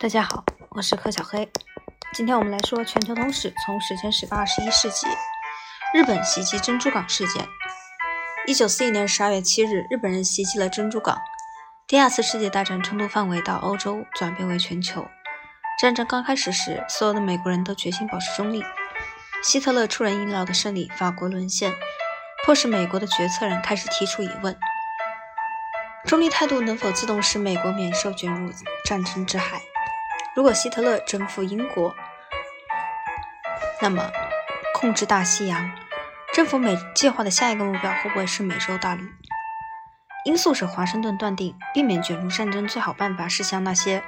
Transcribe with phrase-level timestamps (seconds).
[0.00, 1.46] 大家好，我是柯小黑。
[2.14, 5.06] 今天我们来说全球通史，从史前史到二十一世纪，
[5.92, 7.46] 日本袭击珍珠港事件。
[8.46, 11.18] 一九四一年十二月七日，日本人袭击了珍珠港。
[11.86, 15.06] 第二次世界大战冲突范围到欧洲，转变为全球。
[15.78, 18.64] 战争刚开始时，所有的美国人都决心保持中立。
[19.42, 21.74] 希特勒出人意料的胜利，法国沦陷，
[22.46, 24.58] 迫使美国的决策人开始提出疑问：
[26.06, 28.50] 中立态度能否自动使美国免受卷入
[28.86, 29.60] 战争之海？
[30.36, 31.94] 如果希特勒征服英国，
[33.82, 34.10] 那么
[34.74, 35.70] 控制大西洋、
[36.32, 39.02] 征服美计划的下一个目标会不会是美洲大陆？
[40.24, 44.02] 因素使华盛顿断定，避免卷入战争最好办法是向那些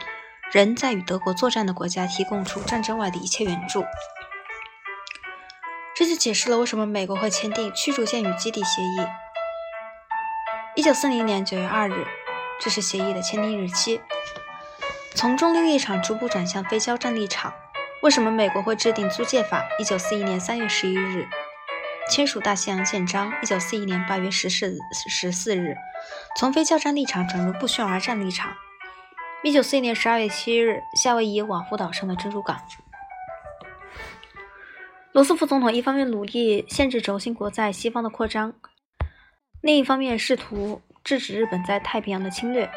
[0.52, 3.84] 仍在与德国作战的国家提供除战争外的一切援助。
[5.94, 9.06] 这就解释了为什么美国会签订驱逐舰与基地协议。
[10.76, 12.06] 一九四零年九月二日，
[12.60, 14.00] 这是协议的签订日期。
[15.14, 17.52] 从中立立场逐步转向非交战立场。
[18.02, 19.64] 为什么美国会制定租借法？
[19.78, 21.28] 一九四一年三月十一日
[22.10, 23.32] 签署大西洋宪章。
[23.42, 24.76] 一九四一年八月十四
[25.08, 25.76] 十四日
[26.36, 28.52] 从非交战立场转入不宣而战立场。
[29.44, 32.60] 一九四一年十二月七日夏威夷瓦夫岛上的珍珠港。
[35.12, 38.54] 罗斯福总统一方面努力限制轴心国在西方的扩张，
[39.60, 42.68] 另一方面试图制止日本在太平洋的侵略。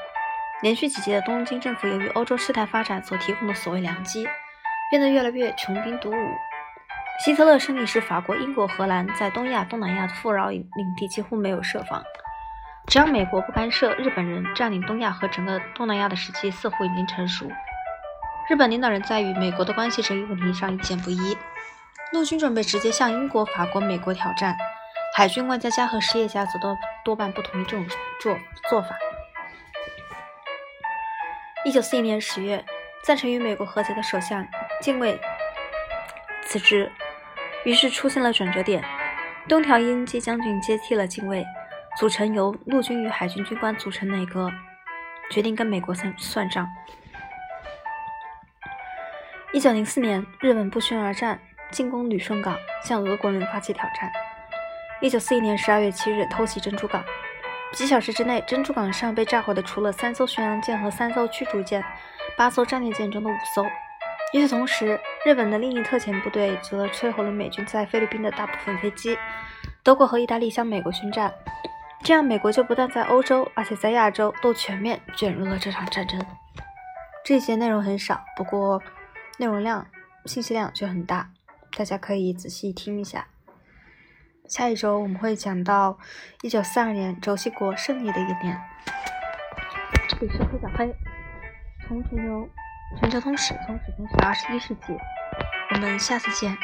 [0.66, 4.28] 连续几届的东京政府，由于欧洲事态发展所提供的所谓良机，
[4.90, 6.36] 变得越来越穷兵黩武。
[7.24, 12.04] 希特勒胜利时，法国、英国、荷兰在东亚、东南亚的富饶领地几乎没有设防。
[12.88, 17.48] 只要美国不干涉，日本人占领东亚和整个东南亚的时机似乎已经成熟。
[18.50, 21.38] 日本领导人在与美国的关系这一问题上意见不一。
[22.12, 24.58] 陆军准备直接向英国、法国、美国挑战，
[25.16, 27.86] 海军、官家家和实业家则多多半不同意这种
[28.20, 28.36] 做
[28.68, 28.96] 做法。
[31.66, 32.64] 一九四一年十月，
[33.04, 34.48] 赞成与美国和解的首相
[34.80, 35.20] 近卫
[36.44, 36.92] 辞职，
[37.64, 38.84] 于是出现了转折点。
[39.50, 41.44] 东条英机将军接替了近卫，
[41.98, 44.52] 组成由陆军与海军军官组成内阁，
[45.32, 46.68] 决定跟美国算算账。
[49.52, 51.40] 一九零四年，日本不宣而战，
[51.72, 54.12] 进攻旅顺港，向俄国人发起挑战。
[55.02, 57.04] 一九四一年十二月七日，偷袭珍珠港。
[57.76, 61.84] 几小时之内，珍珠港上被炸毁的除了三艘巡洋舰和三艘驱逐舰，
[62.38, 63.66] 八艘战列舰中的五艘。
[64.34, 69.18] 与此同时，日本的另一特遣部队则摧毁了美军在菲律宾的大部分飞机。
[69.84, 71.34] 德国和意大利向美国宣战，
[72.02, 76.26] 这样美国就不但在欧洲，而且在亚洲都全面卷入了这场战争。
[77.26, 78.82] 这些内容很少，不过
[79.38, 79.86] 内容量、
[80.24, 81.30] 信息量却很大，
[81.78, 83.28] 大家可以仔细听一下。
[84.48, 85.98] 下一周我们会讲到
[86.42, 88.62] 一九四二年轴心国胜利的一年。
[90.08, 90.96] 这里是黑小黑，
[91.88, 92.50] 从全球
[93.00, 94.94] 全球通史，从史前史到二十一世纪，
[95.74, 96.56] 我们下次见。